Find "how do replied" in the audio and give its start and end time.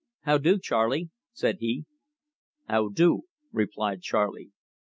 2.67-4.01